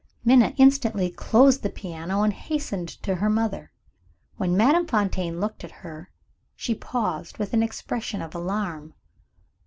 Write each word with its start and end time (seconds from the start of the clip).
Minna 0.25 0.51
instantly 0.57 1.11
closed 1.11 1.61
the 1.61 1.69
piano, 1.69 2.23
and 2.23 2.33
hastened 2.33 2.89
to 3.03 3.17
her 3.17 3.29
mother. 3.29 3.71
When 4.35 4.57
Madame 4.57 4.87
Fontaine 4.87 5.39
looked 5.39 5.63
at 5.63 5.69
her, 5.85 6.09
she 6.55 6.73
paused, 6.73 7.37
with 7.37 7.53
an 7.53 7.61
expression 7.61 8.19
of 8.19 8.33
alarm. 8.33 8.95